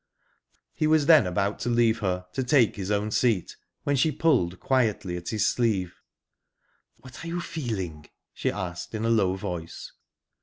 [0.73, 4.59] He was then about to leave her, to take his own seat, when she pulled
[4.59, 6.01] quietly at his sleeve.
[7.01, 9.91] "What are you feeling?" she asked in a low voice.